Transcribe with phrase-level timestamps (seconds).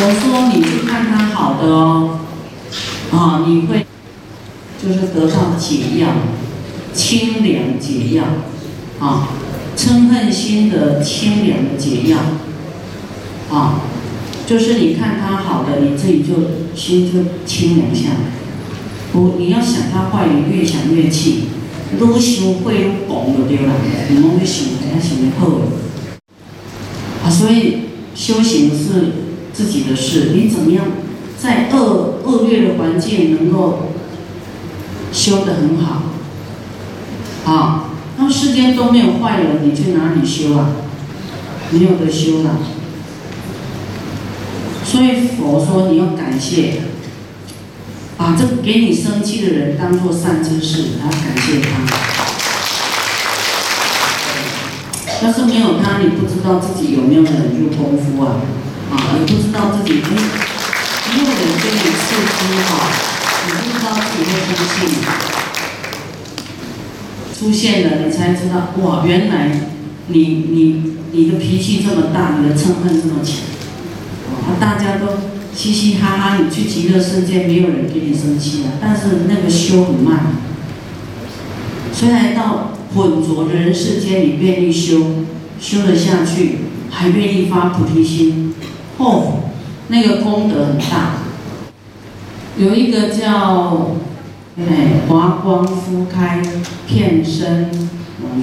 [0.00, 2.20] 我说你去看他好的哦，
[3.10, 3.84] 啊，你会
[4.80, 6.08] 就是得到解药，
[6.94, 8.24] 清凉解药，
[9.00, 9.28] 啊，
[9.76, 12.18] 嗔恨心的清凉解药，
[13.50, 13.80] 啊，
[14.46, 18.38] 就是你看他好的，你自己就心就清凉下来。
[19.12, 21.48] 不，你要想他坏，你越想越气，
[21.92, 23.74] 愈想会愈拱就对了，
[24.10, 25.46] 你莫去想，还想得好。
[27.24, 27.78] 啊，所以
[28.14, 29.27] 修行是
[29.58, 30.84] 自己的事，你怎么样
[31.36, 33.90] 在恶恶劣的环境能够
[35.12, 36.02] 修得很好？
[37.44, 40.70] 啊，那世间都没有坏人，你去哪里修啊？
[41.72, 42.60] 没有得修了。
[44.84, 46.82] 所以佛说你要感谢。
[48.16, 51.68] 把这给你生气的人当做善知识，然后感谢他。
[55.24, 58.40] 要是没有他，你不知道自己有没有忍住功夫啊，
[58.90, 62.06] 啊，你不知道自己没没有人给你刺
[62.36, 62.68] 激哈，
[63.46, 64.76] 你不知道自己会生气。
[67.38, 69.60] 出现了，你才知道哇，原来
[70.08, 70.18] 你
[70.50, 70.56] 你
[71.12, 73.36] 你的脾气这么大，你的嗔恨这么强，
[74.44, 75.06] 啊，大家都。
[75.54, 78.78] 嘻嘻哈哈，你去极乐世界，没有人给你生气啊。
[78.80, 80.36] 但是那个修很慢，
[81.92, 85.24] 虽然到浑浊的人世间，你愿意修，
[85.60, 86.58] 修得下去，
[86.90, 88.54] 还愿意发菩提心，
[88.98, 89.42] 哦，
[89.88, 91.14] 那个功德很大。
[92.58, 93.92] 有一个叫
[94.58, 96.42] 哎华光敷开
[96.86, 97.70] 片身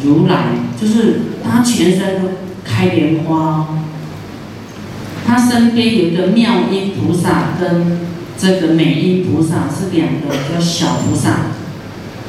[0.01, 2.29] 如来，就是他全身都
[2.63, 3.67] 开莲花。
[5.27, 7.99] 他身边有一个妙音菩萨跟
[8.37, 11.47] 这个美音菩萨是两个叫小菩萨，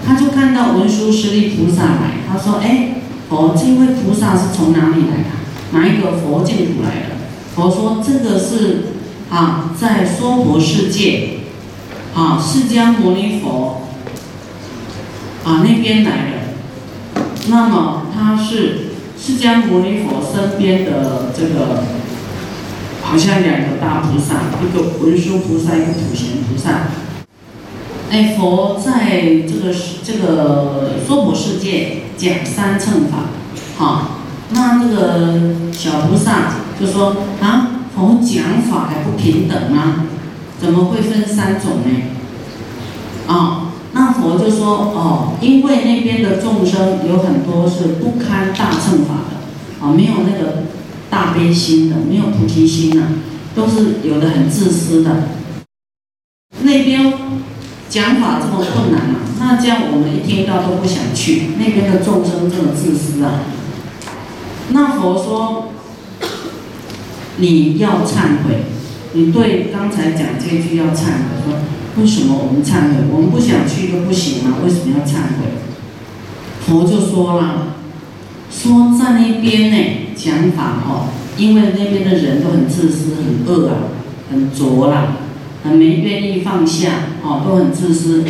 [0.05, 5.31] 他就看到文殊师利菩萨来，他说：“哎，佛这位菩萨是从哪里来的？
[5.73, 7.16] 哪一个佛净土来的？”
[7.57, 8.93] 佛说：“这个是
[9.31, 11.39] 啊，在娑婆世界
[12.15, 13.89] 啊，释迦牟尼佛
[15.43, 17.23] 啊那边来的。
[17.49, 21.83] 那么他是释迦牟尼佛身边的这个。”
[23.09, 26.89] 好像两个大菩萨，一个文殊菩萨，一个普贤菩萨。
[28.11, 29.73] 哎，佛在这个
[30.03, 33.31] 这个娑婆世界讲三乘法，
[33.79, 34.19] 好，
[34.51, 36.51] 那那个小菩萨
[36.81, 40.07] 就说啊，佛讲法还不平等吗？
[40.61, 42.03] 怎么会分三种呢？
[43.27, 50.63] 啊，那佛就说哦，因为那边的众生有很多是不堪大乘法的，啊，没有那个。
[51.09, 53.01] 大悲心的，没有菩提心的，
[53.55, 55.29] 都是有的很自私的。
[56.63, 57.13] 那边
[57.89, 61.53] 讲法这么困难啊，那这样我们一听到都不想去。
[61.59, 63.43] 那边的众生这么自私啊，
[64.71, 65.69] 那佛说
[67.39, 68.65] 你要忏悔，
[69.13, 71.59] 你对刚才讲这句要忏悔，说
[72.01, 73.05] 为什么我们忏悔？
[73.13, 74.57] 我们不想去都不行吗？
[74.65, 75.47] 为什么要忏悔？
[76.67, 77.73] 佛就说了。
[78.49, 79.77] 说在那边呢
[80.17, 83.75] 讲法哦，因为那边的人都很自私、很恶啊、
[84.31, 85.17] 很浊啦，
[85.63, 86.91] 很没愿意放下
[87.23, 88.25] 哦，都很自私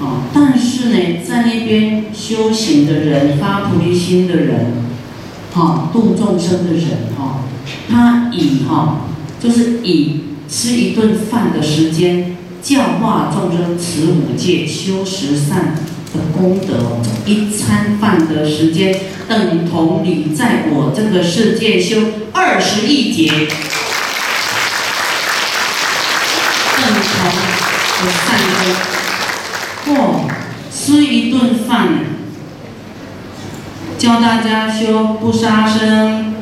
[0.00, 0.22] 哦。
[0.32, 0.96] 但是呢，
[1.26, 4.72] 在那边修行的人、发菩提心的人、
[5.52, 6.88] 哈度众生的人
[7.18, 7.40] 哈，
[7.88, 9.06] 他以哈
[9.40, 15.74] 就是以吃一顿饭的时间教化众生持五戒、修十善
[16.14, 18.94] 的功德，一餐饭的时间。
[19.28, 22.00] 等同你在我这个世界修
[22.32, 23.26] 二十亿劫，
[26.76, 27.18] 等同
[28.06, 28.38] 的善
[29.84, 29.96] 功。
[29.96, 30.30] 嚯，
[30.72, 32.04] 吃一顿饭，
[33.98, 36.35] 教大家修不杀生，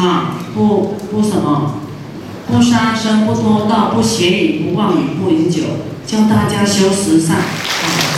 [0.00, 1.74] 啊，不不什么，
[2.50, 5.62] 不杀生，不偷盗，不邪淫，不妄语，不饮酒，
[6.06, 7.36] 教大家修十善。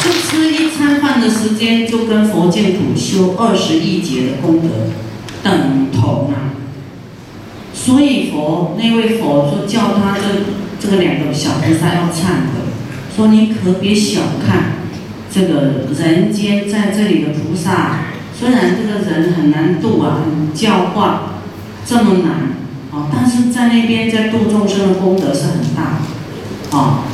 [0.04, 4.68] 就吃一餐饭的时间，就跟佛净土修二十亿劫的功德
[5.42, 6.54] 等同啊！
[7.74, 10.22] 所以佛那位佛说叫他这
[10.80, 12.62] 这个两个小菩萨要忏悔，
[13.16, 14.74] 说你可别小看
[15.32, 18.04] 这个人间在这里的菩萨，
[18.38, 21.31] 虽然这个人很难度啊，很教化
[21.86, 22.54] 这么难
[22.92, 25.98] 啊，但是在那边在度众生的功德是很大
[26.76, 27.04] 啊。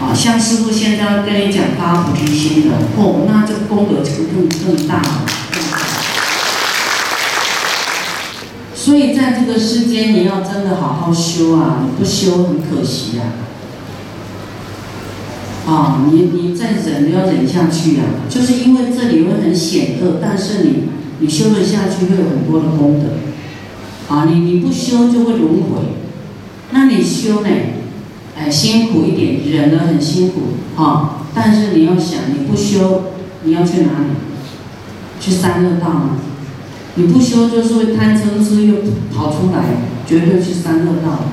[0.00, 5.24] 啊，像师傅现在跟你讲发菩提心的，哦，那这个功德就更更大了。
[8.74, 13.22] 所以在这个世间，你要真的好好修啊，你不修很可惜啊。
[15.66, 20.88] 啊，你你再忍，你要忍下去啊，就是因为这里会很险恶，但是你
[21.20, 23.06] 你修了下去，会有很多的功德。
[24.08, 25.80] 啊，你你不修就会轮回，
[26.70, 27.02] 那你。
[27.02, 27.48] 修呢，
[28.36, 30.40] 哎，辛苦一点，忍得很辛苦，
[30.76, 31.20] 哈。
[31.34, 33.04] 但是你要想，你不修，
[33.44, 34.10] 你要去哪里？
[35.20, 36.16] 去三恶道吗？
[36.96, 38.76] 你不修，就是会贪嗔痴又
[39.14, 39.64] 跑出来，
[40.06, 41.24] 绝对去三恶道。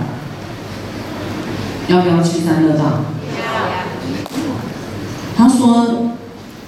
[1.88, 3.02] 要不要去三恶道？
[5.36, 6.12] 他说，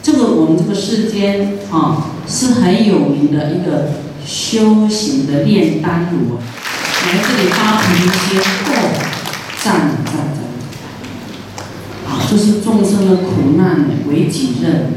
[0.01, 3.89] 这个我们这个世间啊，是很有名的一个
[4.25, 8.69] 修行的炼丹炉，来这里发菩提心，哦，
[9.63, 9.73] 赞
[10.05, 10.37] 赞赞！
[12.07, 14.93] 啊，这是众生的苦难为己任，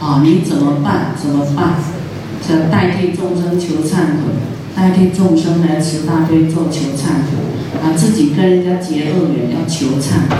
[0.00, 1.14] 啊，你怎么办？
[1.20, 1.74] 怎么办？
[2.48, 4.32] 要代替众生求忏悔，
[4.74, 10.36] 代替众生来持大悲咒求忏悔，啊，自己跟人家结恶缘要求忏悔。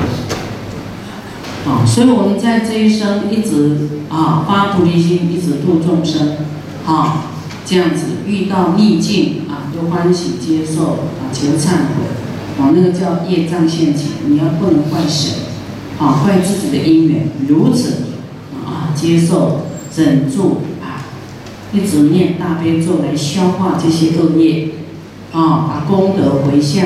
[1.71, 6.39] 啊，所以我们在这一生一直啊发菩提心，一直度众生，
[6.85, 7.30] 啊，
[7.71, 15.45] 这样子遇到逆境啊，就欢喜接受啊，求忏悔，啊，那个叫业障现前，你要不能怪神，
[15.97, 18.07] 啊，怪自己的因缘，如此
[18.67, 21.07] 啊，接受忍住啊，
[21.73, 24.71] 一直念大悲咒来消化这些恶业，
[25.33, 26.85] 啊，把功德回向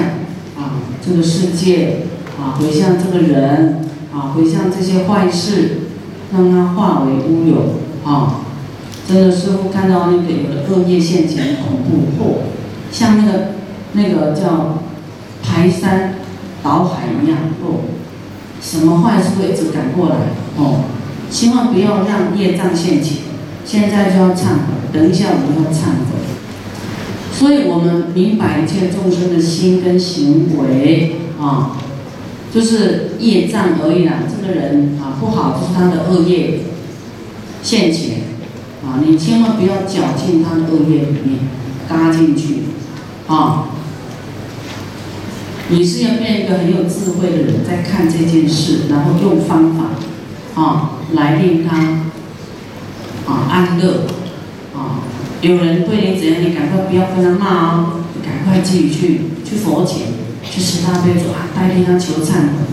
[0.58, 2.02] 啊这个世界，
[2.38, 3.80] 啊回向这个人。
[4.14, 5.88] 啊，回向这些坏事，
[6.32, 7.80] 让它化为乌有。
[8.08, 8.44] 啊，
[9.06, 12.44] 真的师傅看到那个有的恶业现前，恐怖破，
[12.90, 13.48] 像那个
[13.92, 14.78] 那个叫
[15.42, 16.14] 排山
[16.62, 17.38] 倒海一样。
[17.62, 17.80] 哦，
[18.62, 20.16] 什么坏事会一直赶过来？
[20.56, 20.84] 哦，
[21.30, 23.18] 千万不要让业障现前。
[23.66, 26.20] 现在就要忏悔，等一下我们要忏悔。
[27.32, 31.76] 所以我们明白一切众生的心跟行为啊。
[32.52, 36.60] 就是业障而已啦，这个人啊不好，就是他的恶业
[37.62, 38.18] 现前
[39.02, 41.38] 你千万不要搅进他的恶业里面，
[41.88, 42.64] 搭进去
[43.26, 43.68] 啊。
[45.68, 51.76] 你是要变一个很有智慧的人，在看这件事，然后用方法啊来令他
[53.26, 54.06] 啊安乐
[54.74, 55.00] 啊。
[55.40, 60.08] 有人对你怎样，你赶快不要跟他骂哦，赶快自己去去佛前。
[60.46, 62.66] 去十大悲咒啊，代替他求忏悔。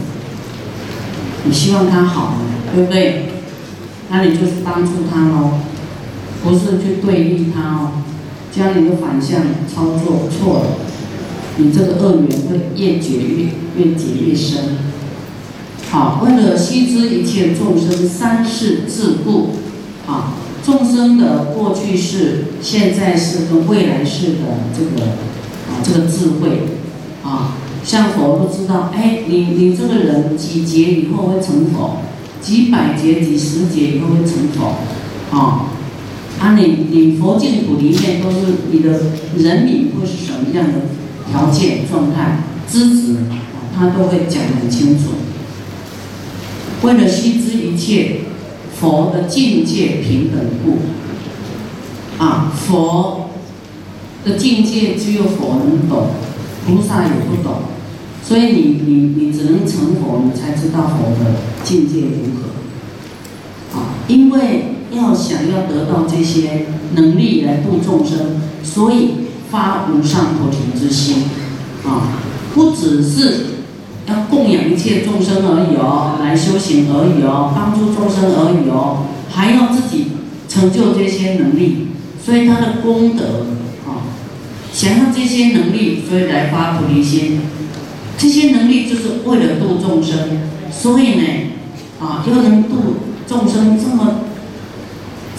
[1.46, 2.34] 你希望他好，
[2.76, 3.30] 对不对？
[4.10, 5.54] 那你就是帮助他喽，
[6.44, 7.92] 不是去对立他哦。
[8.54, 10.66] 这样你的反向操作错了，
[11.58, 13.46] 你这个恶缘会越结越
[13.78, 14.78] 越结越深。
[15.90, 19.52] 好，为了悉知一切众生三世自故，
[20.06, 20.34] 啊，
[20.66, 24.40] 众生的过去式、现在式跟未来式的
[24.78, 25.12] 这个
[25.70, 26.68] 啊这个智慧，
[27.24, 27.58] 啊。
[27.84, 31.98] 像佛都知道，哎，你你这个人几劫以后会成佛，
[32.40, 34.76] 几百劫、几十劫以后会成佛，
[35.36, 35.66] 啊，
[36.42, 38.38] 啊，你你佛净土里面都是
[38.72, 39.00] 你的
[39.38, 40.80] 人民会是什么样的
[41.30, 43.16] 条件状态、资质，
[43.78, 45.12] 他都会讲得很清楚。
[46.82, 48.22] 为了悉知一切
[48.80, 50.80] 佛的境界平等故，
[52.18, 53.30] 啊，佛
[54.26, 56.08] 的境界只有佛能懂。
[56.64, 57.62] 菩萨也不懂，
[58.24, 63.80] 所以你你你只能成佛，你才知道佛的境界如何。
[63.80, 66.66] 啊，因为要想要得到这些
[66.96, 69.12] 能力来度众生，所以
[69.50, 71.24] 发无上菩提之心。
[71.84, 72.14] 啊，
[72.54, 73.46] 不只是
[74.08, 80.12] 要供养一切众生而已哦，来修行而已哦，帮助众生而已哦，还要自己
[80.48, 81.88] 成就这些能力，
[82.24, 83.48] 所以他的功德
[83.88, 84.06] 啊。
[84.72, 87.42] 想要这些能力，所以来发菩提心。
[88.18, 91.24] 这些能力就是为了度众生，所以呢，
[92.00, 94.26] 啊，又能度众生这么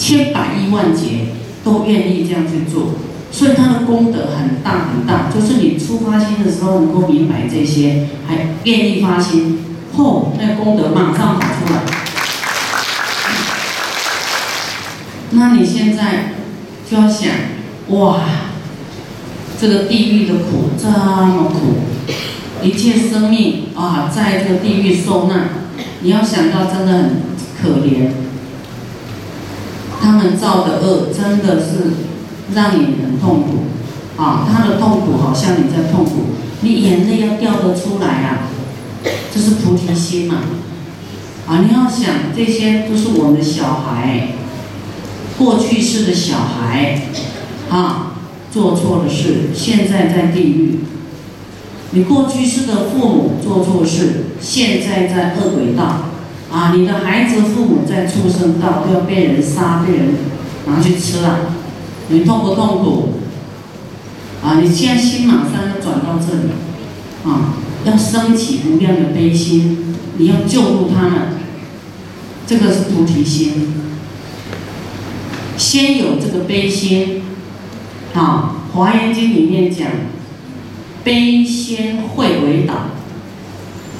[0.02, 1.28] 千百亿万劫，
[1.62, 2.94] 都愿意这样去做，
[3.30, 5.30] 所以他的功德很大很大。
[5.32, 9.60] 就是你出发心的时候能够明白这些，还愿意发心，
[9.96, 11.82] 嚯，那功德马上跑出来。
[15.30, 16.32] 那你现在
[16.90, 17.30] 就要想，
[17.90, 18.18] 哇！
[19.60, 21.76] 这个地狱的苦这么苦，
[22.60, 25.50] 一切生命啊，在这个地狱受难，
[26.00, 27.22] 你要想到真的很
[27.62, 28.08] 可怜。
[30.02, 31.92] 他们造的恶真的是
[32.52, 38.48] 让你很痛苦啊，他的痛苦好像你在痛苦，你眼泪要掉得出来啊，
[39.32, 40.38] 这是菩提心嘛。
[41.46, 44.28] 啊，你要想这些都是我们的小孩，
[45.38, 47.02] 过去式的小孩
[47.70, 48.08] 啊。
[48.52, 50.80] 做错了事，现在在地狱。
[51.92, 56.11] 你过去世的父母做错事，现在在恶鬼道。
[56.52, 60.08] 啊，你的孩子父母在出生道，都要被人杀，被人
[60.66, 61.54] 拿去吃了。
[62.08, 63.14] 你痛不痛苦？
[64.44, 66.50] 啊，你现在心马上要转到这里，
[67.24, 67.54] 啊，
[67.86, 71.12] 要升起无量的悲心，你要救助他们，
[72.46, 73.72] 这个是菩提心。
[75.56, 77.22] 先有这个悲心，
[78.14, 79.88] 啊，《华严经》里面讲，
[81.02, 82.74] 悲先会为导，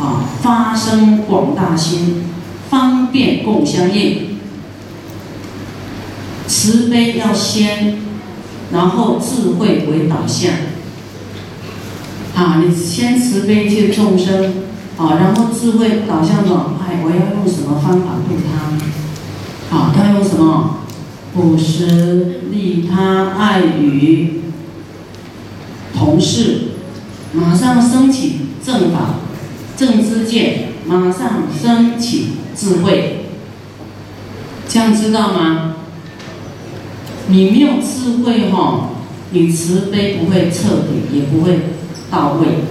[0.04, 2.24] 啊，发生广大心，
[2.72, 4.38] 方便共相应。
[6.46, 7.98] 慈悲要先，
[8.72, 10.54] 然后智慧为导向。
[12.34, 14.54] 啊，你先慈悲去众生，
[14.96, 16.60] 啊，然后智慧导向转？
[16.80, 19.76] 哎，我要用什么方法度他？
[19.76, 20.78] 啊，他用什么？
[21.34, 24.40] 布施、利他、爱语、
[25.94, 26.68] 同事，
[27.32, 29.16] 马上升起正法、
[29.76, 33.24] 正知见，马上升起智慧，
[34.68, 35.74] 这样知道吗？
[37.28, 38.92] 你没有智慧哈，
[39.30, 41.58] 你慈悲不会彻底，也不会
[42.10, 42.64] 到位。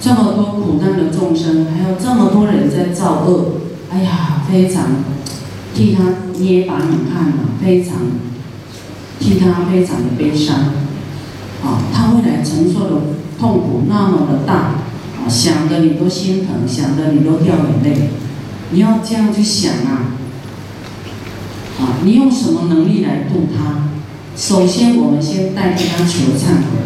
[0.00, 3.60] 这么多苦难的众生，还有这么多人在造恶，
[3.92, 4.86] 哎呀，非常。
[5.72, 6.02] 替他
[6.40, 7.94] 捏把冷汗呐，非常
[9.20, 10.56] 替他非常的悲伤，
[11.62, 13.02] 啊，他未来承受的
[13.38, 18.10] 痛苦那么的大，啊，想的你都心疼，想的你都掉眼泪，
[18.72, 20.18] 你要这样去想啊，
[21.80, 23.88] 啊，你用什么能力来度他？
[24.36, 26.78] 首先，我们先代替他求忏悔，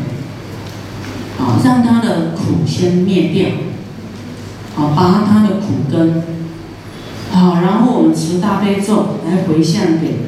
[1.39, 3.49] 啊，让他的苦先灭掉，
[4.77, 6.23] 啊，拔他的苦根。
[7.31, 10.21] 好，然后我们持大悲咒来回向给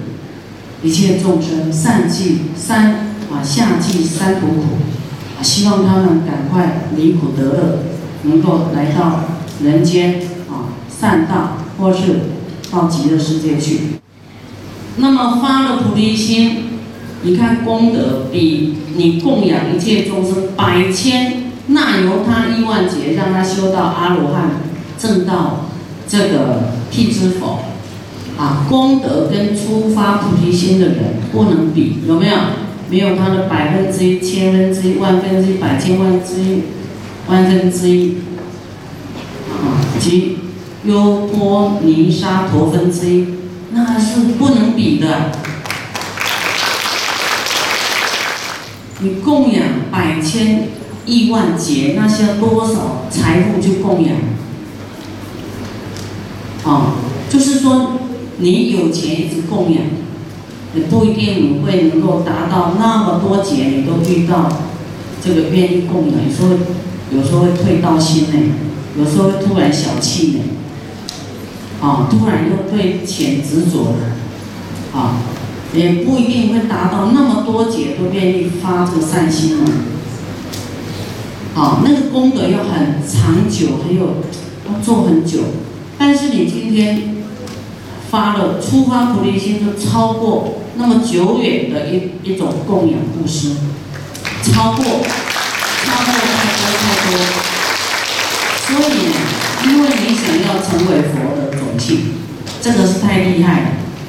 [0.83, 2.93] 一切众生，善济三
[3.31, 4.63] 啊下济三途苦，
[5.39, 7.79] 啊希望他们赶快离苦得乐，
[8.25, 9.25] 能够来到
[9.63, 12.21] 人间啊善道，或是
[12.71, 13.81] 到极乐世界去。
[14.97, 16.65] 那么发了菩提心，
[17.23, 24.51] 你看功德比你供养一切众生百千，那由他亿万劫，让他修到阿罗汉
[24.99, 25.67] 正道。
[26.07, 27.61] 这个辟支佛
[28.37, 32.37] 啊，功德跟出发菩提心的人不能比，有没有？
[32.91, 36.63] 没有他的百分之一、千分之一、万分之一、百千万之一、
[37.27, 38.19] 万分之一
[39.51, 40.37] 啊，及
[40.85, 43.27] 优波尼沙陀分之一，
[43.75, 45.33] 那是不能比的。
[49.01, 50.69] 你供养百千
[51.05, 54.15] 亿万劫，那些多少财富去供养？
[56.65, 56.95] 啊，
[57.29, 57.99] 就是说，
[58.39, 59.83] 你有钱一直供养，
[60.75, 64.49] 也不一定你会能够达到那么多劫，你都遇到
[65.23, 66.15] 这个愿意供养。
[66.25, 66.57] 有时候，
[67.11, 68.55] 有时候会退道心呢，
[68.97, 70.45] 有时候会突然小气呢，
[71.85, 75.21] 啊，突然又对钱执着了，啊，
[75.75, 79.71] 也不一定会达到那么多劫都愿意发这个善心了。
[81.55, 84.23] 啊，那个功德要很长久，还有
[84.67, 85.41] 要做很久。
[85.99, 87.17] 但是你今天
[88.11, 93.51] 发了初发菩提心，就超过那么久远的一一种供养布施，
[94.43, 94.85] 超过，
[95.85, 97.13] 超过太多太多。
[98.67, 101.44] 所以，因为你想要成为佛
[102.61, 103.67] 这个是太厉害了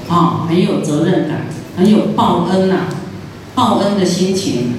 [0.07, 2.87] 啊，很有责任感，很有报恩呐，
[3.53, 4.75] 报恩的心情，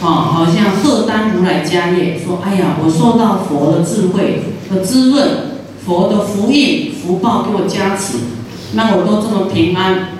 [0.00, 5.50] 啊，好像贺丹如来家业，说，哎呀，我受到佛的智慧的滋润。
[5.82, 8.18] 佛的福印、福报给我加持，
[8.74, 10.10] 那我都这么平安，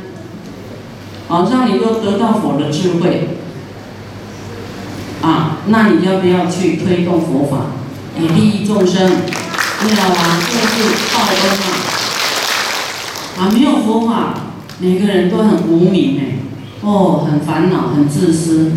[1.29, 3.29] 好让你都得到佛的智慧，
[5.21, 7.67] 啊，那你要不要去推动佛法，
[8.19, 9.13] 以利益众生？
[9.89, 10.15] 知道吗？
[10.51, 10.77] 这是
[11.15, 11.65] 报恩嘛。
[13.39, 14.35] 啊，没有佛法，
[14.79, 16.23] 每个人都很无名哎，
[16.83, 18.73] 哦，很烦恼，很自私，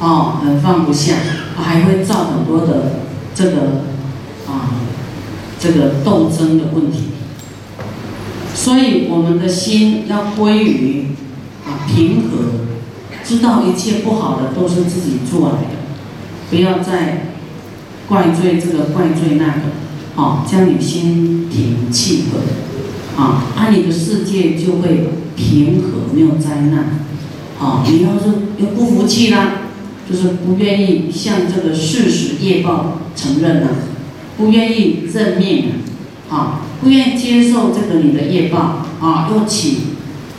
[0.00, 1.14] 哦，很放不下，
[1.56, 3.00] 还会造很多的
[3.34, 3.56] 这个
[4.46, 4.74] 啊。
[5.60, 7.08] 这个斗争的问题，
[8.54, 11.06] 所以我们的心要归于
[11.66, 12.38] 啊平和，
[13.24, 15.74] 知道一切不好的都是自己做来的，
[16.48, 17.32] 不要再
[18.08, 19.62] 怪罪这个怪罪那个，
[20.18, 26.98] 好，将你心平气和，啊，那你的世界就会平和，没有灾难，
[27.60, 28.26] 啊，你要是
[28.58, 29.60] 又不服气啦，
[30.10, 33.68] 就是不愿意向这个事实业报承认了。
[34.36, 35.66] 不愿意认命
[36.28, 39.78] 啊，不愿意接受这个你的业报啊，又起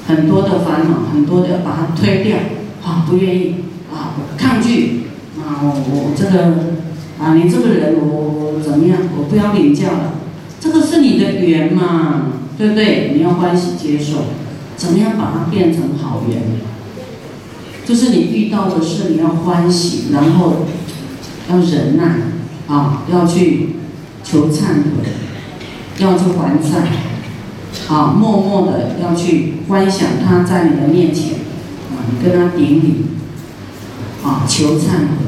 [0.08, 2.38] 很多的烦恼，很多的要把它推掉
[2.84, 3.56] 啊，不愿意
[3.94, 5.04] 啊，抗拒
[5.38, 6.54] 啊，我这个
[7.20, 10.14] 啊，你这个人我我怎么样，我不要领教了，
[10.60, 13.12] 这个是你的缘嘛，对不对？
[13.16, 14.26] 你要欢喜接受，
[14.78, 16.42] 怎么样把它变成好缘？
[17.86, 20.66] 就是你遇到的事，你要欢喜，然后
[21.50, 22.06] 要忍耐。
[22.70, 23.70] 啊，要去
[24.24, 25.02] 求忏悔，
[25.98, 26.86] 要去还债，
[27.92, 31.34] 啊，默默的要去观想他在你的面前，
[31.90, 33.06] 啊，你跟他顶礼，
[34.24, 35.26] 啊，求忏悔，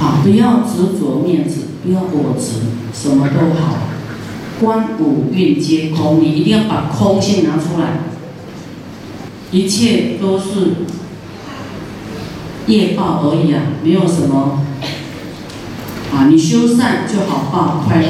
[0.00, 2.60] 啊，不要执着面子，不要果执，
[2.94, 3.76] 什么都好，
[4.60, 8.00] 观五蕴皆空，你一定要把空性拿出来，
[9.50, 10.86] 一切都是
[12.66, 14.60] 业报而已啊，没有什么。
[16.12, 18.08] 啊，你修善就好报快乐，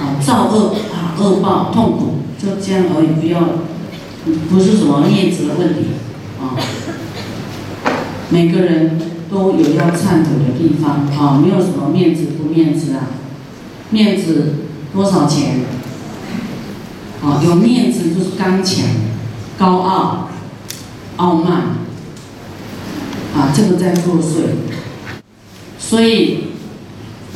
[0.00, 3.40] 啊，造恶啊恶报痛苦，就这样而已，不要，
[4.48, 5.90] 不是什么面子的问题，
[6.40, 6.56] 啊，
[8.30, 8.98] 每个人
[9.34, 13.08] 都有要忏悔的地方，啊，没有什么面子不面子啊，
[13.90, 14.54] 面子
[14.94, 15.64] 多少钱？
[17.20, 18.86] 啊，有面子就是刚强、
[19.58, 20.28] 高傲、
[21.16, 21.52] 傲慢，
[23.34, 24.54] 啊，这个在作祟，
[25.78, 26.38] 所以。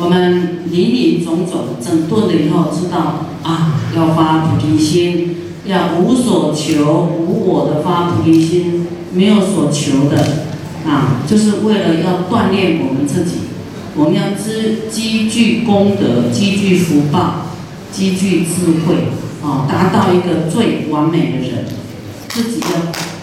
[0.01, 5.37] 我们林林总总整顿了以后，知道啊，要发菩提心，
[5.67, 10.48] 要无所求、无我的发菩提心，没有所求的
[10.89, 13.41] 啊，就是为了要锻炼我们自己，
[13.95, 17.49] 我们要积积聚功德、积聚福报、
[17.93, 19.09] 积聚智慧
[19.43, 21.67] 啊，达到一个最完美的人，
[22.29, 22.71] 自己要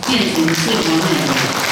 [0.07, 1.65] 变成最完美的人。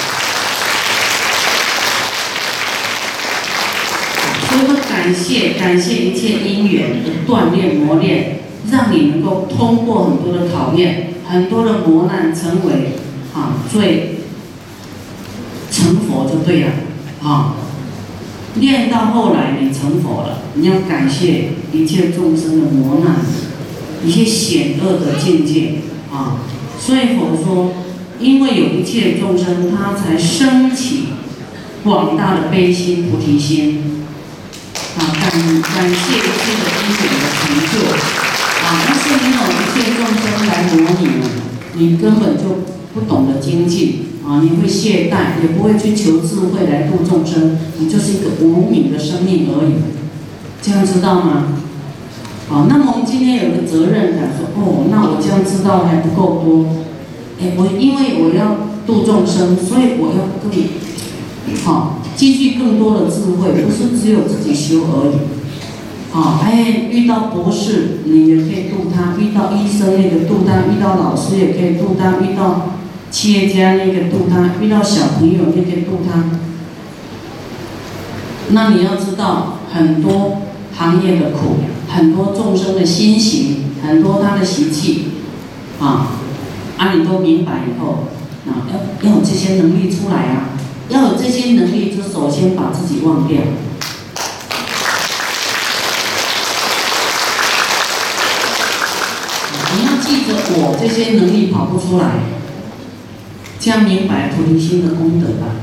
[4.50, 8.40] 所以感谢感谢一切因缘的锻炼磨练，
[8.72, 12.94] 让你能够通过很多的考验，很多的磨难，成为
[13.34, 14.13] 啊最
[15.74, 16.72] 成佛就对了
[17.24, 17.56] 啊。
[18.56, 23.16] 练到后来你成佛了，你要感谢一切众生的磨难，
[24.06, 25.80] 一些险恶的境界
[26.12, 26.38] 啊。
[26.80, 27.74] 所以佛说，
[28.20, 31.06] 因为有一切众生，他才升起
[31.84, 34.04] 广大的悲心菩提心。
[34.96, 37.74] 啊，感感谢一切的因缘的成就，
[38.62, 41.04] 啊，但是没有一切众生来磨你，
[41.74, 42.44] 你根本就
[42.94, 49.74] 不懂得精进，啊，你会懈怠，也不会去求智慧来度众生，你就是一个无名的生命而已，
[50.62, 51.48] 这样知道吗？
[52.48, 56.66] 好，那么我们今天有个责任感，说，哦，那我这样知道还不够多，
[57.42, 60.52] 哎，我因为我要度众生，所以我要更，
[61.64, 62.00] 好。
[62.16, 65.16] 积聚更多的智慧，不是只有自己修而已。
[66.12, 72.70] 好，哎，遇到博士，你也可以度他；遇到医生，那个度他；遇到老师，也可以度他；遇到
[73.14, 76.32] 企业家，那个度他；遇到小朋友，那个度他。
[78.50, 80.42] 那你要知道，很多
[80.76, 85.10] 行业的苦，很多众生的心行，很多他的习气，
[85.80, 86.08] 啊，
[86.78, 88.08] 啊，你都明白以后，
[88.48, 90.50] 啊，要要有这些能力出来啊。
[90.90, 93.38] 要有这些能力，就首先把自己忘掉。
[99.76, 102.06] 你要记着，我这些能力跑不出来，
[103.64, 105.56] 这样明白菩提心的功德吧。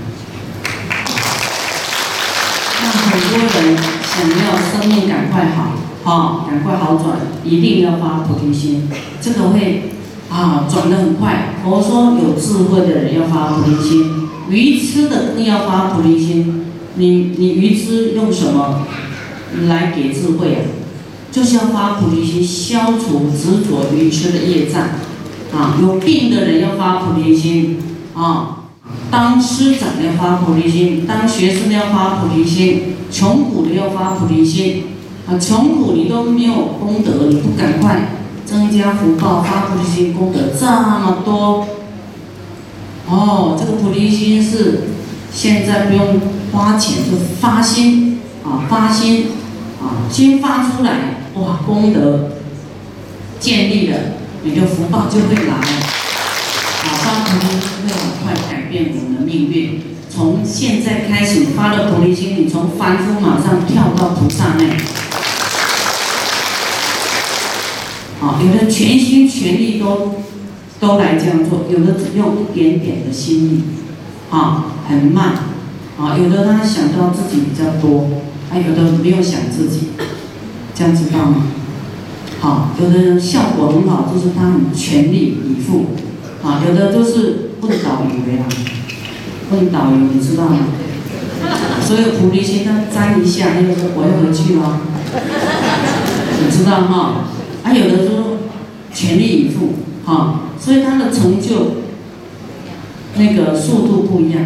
[2.80, 8.88] 那很多人想要生命赶快好，好赶快好转，一定要发菩提心，
[9.20, 9.90] 这个会
[10.30, 11.56] 啊转得很快。
[11.62, 14.30] 佛说有智慧的人要发菩提心。
[14.48, 18.86] 愚痴的更要发菩提心，你你愚痴用什么
[19.68, 20.60] 来给智慧啊？
[21.30, 24.84] 就是要发菩提心，消除执着愚痴的业障
[25.52, 25.76] 啊！
[25.82, 27.78] 有病的人要发菩提心
[28.20, 28.56] 啊！
[29.11, 34.85] 当师长要发菩提心，当学生要发菩提心，穷苦的要发菩提心
[35.26, 35.38] 啊！
[35.38, 38.11] 穷苦你都没有功德，你不赶快
[38.44, 41.66] 增加福报，发菩提心功德这么多。
[43.09, 44.83] 哦，这个菩提心是
[45.33, 46.20] 现在不用
[46.52, 49.28] 花钱就发心啊，发心
[49.80, 52.30] 啊，心发出来，哇，功德
[53.40, 53.96] 建立了，
[54.44, 55.79] 你的福报就会来。
[57.40, 59.81] 会很快改变我们的命运。
[60.09, 64.64] 从现在开始发了菩提心，你从凡夫马上跳到菩萨那。
[68.20, 70.14] 啊，有的全心全力都。
[70.81, 73.62] 都来这样做，有的只用一点点的心力，
[74.31, 75.35] 啊，很慢，
[75.98, 78.09] 啊，有的他想到自己比较多，
[78.48, 79.88] 还有的没有想自己，
[80.74, 81.48] 这样知道吗？
[82.40, 85.88] 好，有的人效果很好，就是他很全力以赴，
[86.42, 88.44] 啊，有的就是问导游呀，
[89.50, 90.59] 问导游，你知道吗？
[91.83, 94.81] 所有菩提心他沾一下，那个说我要回去了，
[96.42, 97.24] 你知道哈？
[97.62, 98.38] 还有的说
[98.92, 99.74] 全力以赴，
[100.05, 100.40] 哈。
[100.59, 101.76] 所以他的成就，
[103.16, 104.44] 那个速度不一样，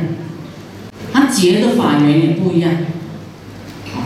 [1.13, 2.71] 他结的法缘也不一样，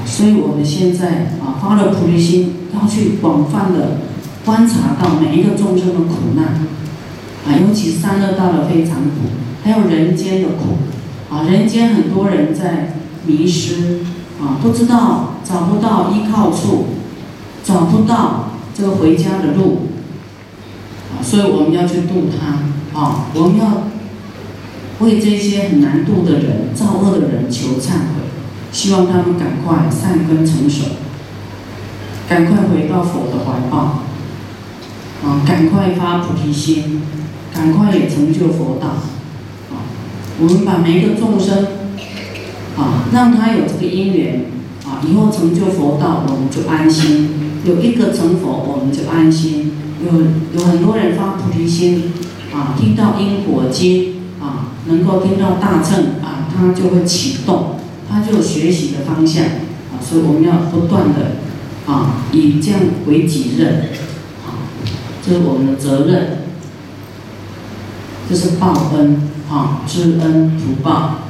[0.06, 3.98] 所以我们现在啊发了菩提心，要去广泛的
[4.44, 6.66] 观察到每一个众生的苦难，
[7.56, 9.30] 尤其三恶道的非常苦，
[9.64, 10.78] 还有人间的苦，
[11.34, 14.00] 啊，人间很多人在迷失，
[14.40, 16.86] 啊，不知道找不到依靠处，
[17.64, 19.88] 找不到这个回家的路，
[21.12, 23.84] 啊，所以我们要去度他，啊，我们要
[25.00, 28.28] 为这些很难度的人、造恶的人求忏悔。
[28.70, 30.84] 希望他们赶快善根成熟，
[32.28, 34.02] 赶快回到佛的怀抱，
[35.26, 37.00] 啊，赶快发菩提心，
[37.58, 39.82] 赶快也成就佛道，啊，
[40.38, 41.66] 我们把每一个众生，
[42.76, 44.44] 啊，让他有这个因缘，
[44.86, 47.30] 啊，以后成就佛道，我们就安心；
[47.64, 49.72] 有一个成佛，我们就安心。
[50.00, 50.12] 有
[50.56, 52.12] 有很多人发菩提心，
[52.54, 57.74] 啊，听到因果经，啊，能够听到大乘，啊，他就会启动。
[58.08, 63.90] 他就有学习的方向啊，所以我们要不断的啊，以这样为己任
[64.46, 64.64] 啊，
[65.22, 66.47] 这是我们的责任，
[68.28, 69.16] 就是报恩
[69.50, 71.27] 啊，知恩图报。